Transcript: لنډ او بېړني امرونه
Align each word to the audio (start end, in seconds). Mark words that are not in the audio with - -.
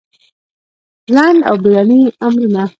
لنډ 1.15 1.39
او 1.49 1.55
بېړني 1.63 2.01
امرونه 2.25 2.63